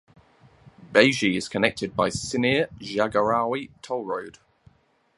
[0.91, 4.39] Beji is connected by Cinere–Jagorawi Toll Road.